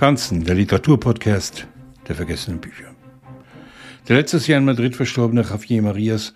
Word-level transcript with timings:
Franzen, 0.00 0.44
der 0.44 0.54
Literaturpodcast 0.54 1.66
der 2.08 2.14
vergessenen 2.14 2.58
Bücher. 2.58 2.94
Der 4.08 4.16
letztes 4.16 4.46
Jahr 4.46 4.56
in 4.56 4.64
Madrid 4.64 4.96
verstorbene 4.96 5.42
Javier 5.42 5.82
Marias 5.82 6.32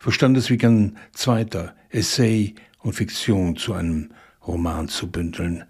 verstand 0.00 0.36
es 0.36 0.50
wie 0.50 0.58
ein 0.66 0.96
zweiter 1.12 1.76
Essay 1.90 2.56
und 2.80 2.94
Fiktion 2.94 3.54
zu 3.54 3.72
einem 3.72 4.10
Roman 4.44 4.88
zu 4.88 5.12
bündeln. 5.12 5.62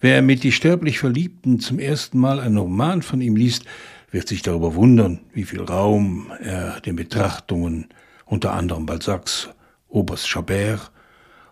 Wer 0.00 0.22
mit 0.22 0.42
Die 0.42 0.52
sterblich 0.52 1.00
Verliebten 1.00 1.60
zum 1.60 1.78
ersten 1.78 2.18
Mal 2.18 2.40
einen 2.40 2.56
Roman 2.56 3.02
von 3.02 3.20
ihm 3.20 3.36
liest, 3.36 3.66
wird 4.10 4.26
sich 4.26 4.40
darüber 4.40 4.74
wundern, 4.74 5.20
wie 5.34 5.44
viel 5.44 5.60
Raum 5.60 6.32
er 6.40 6.80
den 6.80 6.96
Betrachtungen 6.96 7.88
unter 8.24 8.54
anderem 8.54 8.86
Balzacs 8.86 9.50
Oberst 9.88 10.30
Chabert 10.30 10.90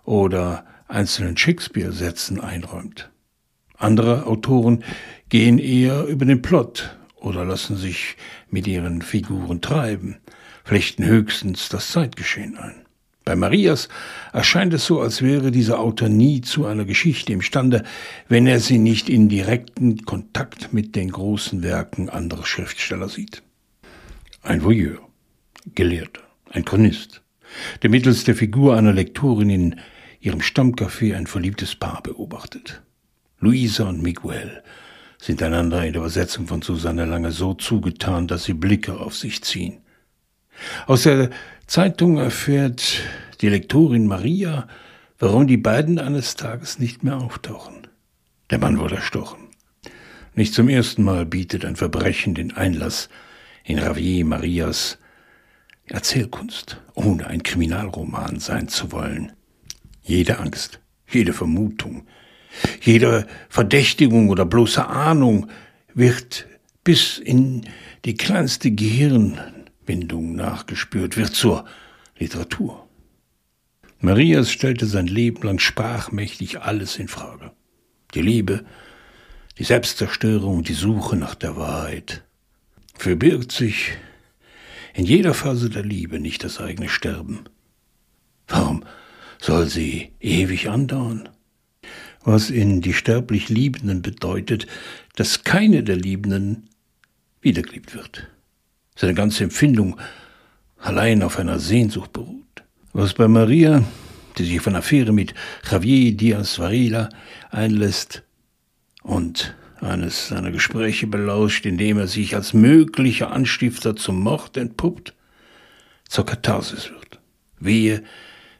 oder 0.04 0.64
einzelnen 0.88 1.36
Shakespeare-Sätzen 1.36 2.40
einräumt. 2.40 3.12
Andere 3.82 4.26
Autoren 4.26 4.84
gehen 5.28 5.58
eher 5.58 6.04
über 6.04 6.24
den 6.24 6.40
Plot 6.40 6.96
oder 7.16 7.44
lassen 7.44 7.76
sich 7.76 8.16
mit 8.48 8.68
ihren 8.68 9.02
Figuren 9.02 9.60
treiben, 9.60 10.18
flechten 10.64 11.04
höchstens 11.04 11.68
das 11.68 11.90
Zeitgeschehen 11.90 12.56
ein. 12.56 12.86
Bei 13.24 13.34
Marias 13.34 13.88
erscheint 14.32 14.72
es 14.72 14.86
so, 14.86 15.00
als 15.00 15.20
wäre 15.20 15.50
dieser 15.50 15.80
Autor 15.80 16.08
nie 16.08 16.42
zu 16.42 16.64
einer 16.64 16.84
Geschichte 16.84 17.32
imstande, 17.32 17.82
wenn 18.28 18.46
er 18.46 18.60
sie 18.60 18.78
nicht 18.78 19.08
in 19.08 19.28
direkten 19.28 20.04
Kontakt 20.04 20.72
mit 20.72 20.94
den 20.94 21.10
großen 21.10 21.64
Werken 21.64 22.08
anderer 22.08 22.44
Schriftsteller 22.44 23.08
sieht. 23.08 23.42
Ein 24.42 24.62
Voyeur, 24.62 25.00
Gelehrter, 25.74 26.22
ein 26.50 26.64
Chronist, 26.64 27.22
der 27.82 27.90
mittels 27.90 28.22
der 28.22 28.36
Figur 28.36 28.76
einer 28.76 28.92
Lektorin 28.92 29.50
in 29.50 29.80
ihrem 30.20 30.40
Stammcafé 30.40 31.16
ein 31.16 31.26
verliebtes 31.26 31.74
Paar 31.74 32.00
beobachtet. 32.00 32.82
Luisa 33.42 33.88
und 33.88 34.00
Miguel 34.00 34.62
sind 35.18 35.42
einander 35.42 35.84
in 35.84 35.92
der 35.92 36.02
Übersetzung 36.02 36.46
von 36.46 36.62
Susanne 36.62 37.06
Lange 37.06 37.32
so 37.32 37.54
zugetan, 37.54 38.28
dass 38.28 38.44
sie 38.44 38.54
Blicke 38.54 39.00
auf 39.00 39.16
sich 39.16 39.42
ziehen. 39.42 39.80
Aus 40.86 41.02
der 41.02 41.30
Zeitung 41.66 42.18
erfährt 42.18 43.00
die 43.40 43.48
Lektorin 43.48 44.06
Maria, 44.06 44.68
warum 45.18 45.48
die 45.48 45.56
beiden 45.56 45.98
eines 45.98 46.36
Tages 46.36 46.78
nicht 46.78 47.02
mehr 47.02 47.16
auftauchen. 47.16 47.88
Der 48.50 48.58
Mann 48.58 48.78
wurde 48.78 48.94
erstochen. 48.94 49.48
Nicht 50.36 50.54
zum 50.54 50.68
ersten 50.68 51.02
Mal 51.02 51.26
bietet 51.26 51.64
ein 51.64 51.74
Verbrechen 51.74 52.36
den 52.36 52.56
Einlass 52.56 53.08
in 53.64 53.80
Ravier 53.80 54.24
Marias 54.24 54.98
Erzählkunst, 55.86 56.80
ohne 56.94 57.26
ein 57.26 57.42
Kriminalroman 57.42 58.38
sein 58.38 58.68
zu 58.68 58.92
wollen. 58.92 59.32
Jede 60.00 60.38
Angst, 60.38 60.78
jede 61.08 61.32
Vermutung, 61.32 62.06
jede 62.80 63.26
Verdächtigung 63.48 64.28
oder 64.28 64.44
bloße 64.44 64.86
Ahnung 64.86 65.48
wird 65.94 66.46
bis 66.84 67.18
in 67.18 67.66
die 68.04 68.14
kleinste 68.14 68.70
Gehirnwindung 68.70 70.34
nachgespürt, 70.34 71.16
wird 71.16 71.34
zur 71.34 71.64
Literatur. 72.18 72.88
Marias 74.00 74.50
stellte 74.50 74.86
sein 74.86 75.06
Leben 75.06 75.42
lang 75.46 75.60
sprachmächtig 75.60 76.60
alles 76.60 76.96
in 76.96 77.08
Frage. 77.08 77.52
Die 78.14 78.22
Liebe, 78.22 78.64
die 79.58 79.64
Selbstzerstörung, 79.64 80.64
die 80.64 80.72
Suche 80.72 81.16
nach 81.16 81.36
der 81.36 81.56
Wahrheit. 81.56 82.24
Verbirgt 82.94 83.52
sich 83.52 83.92
in 84.94 85.04
jeder 85.04 85.34
Phase 85.34 85.70
der 85.70 85.84
Liebe 85.84 86.18
nicht 86.18 86.44
das 86.44 86.60
eigene 86.60 86.88
Sterben. 86.88 87.44
Warum 88.48 88.84
soll 89.40 89.68
sie 89.68 90.12
ewig 90.20 90.68
andauern? 90.68 91.28
Was 92.24 92.50
in 92.50 92.80
die 92.80 92.92
sterblich 92.92 93.48
Liebenden 93.48 94.02
bedeutet, 94.02 94.66
dass 95.16 95.44
keine 95.44 95.82
der 95.82 95.96
Liebenden 95.96 96.68
wiedergeliebt 97.40 97.94
wird. 97.94 98.28
Seine 98.94 99.14
ganze 99.14 99.44
Empfindung 99.44 99.98
allein 100.78 101.22
auf 101.22 101.38
einer 101.38 101.58
Sehnsucht 101.58 102.12
beruht. 102.12 102.62
Was 102.92 103.14
bei 103.14 103.26
Maria, 103.26 103.84
die 104.38 104.44
sich 104.44 104.66
eine 104.66 104.78
Affäre 104.78 105.12
mit 105.12 105.34
Javier 105.68 106.16
Diaz 106.16 106.58
Varela 106.58 107.08
einlässt 107.50 108.22
und 109.02 109.54
eines 109.80 110.28
seiner 110.28 110.52
Gespräche 110.52 111.06
belauscht, 111.06 111.66
indem 111.66 111.98
er 111.98 112.06
sich 112.06 112.36
als 112.36 112.52
möglicher 112.52 113.32
Anstifter 113.32 113.96
zum 113.96 114.20
Mord 114.20 114.56
entpuppt, 114.56 115.14
zur 116.08 116.26
Katharsis 116.26 116.90
wird. 116.90 117.18
Wehe, 117.58 118.04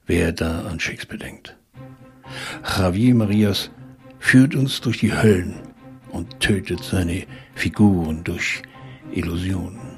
wer 0.07 0.33
da 0.33 0.63
an 0.63 0.81
Shakespeare 0.81 1.19
denkt. 1.19 1.57
Javier 2.65 3.15
Marias 3.15 3.71
führt 4.19 4.55
uns 4.55 4.81
durch 4.81 4.99
die 4.99 5.13
Höllen 5.13 5.55
und 6.11 6.41
tötet 6.41 6.83
seine 6.85 7.25
Figuren 7.55 8.23
durch 8.25 8.63
Illusionen. 9.13 9.92